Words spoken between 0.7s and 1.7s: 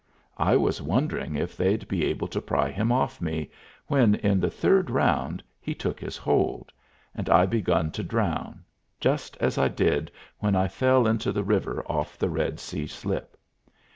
wondering if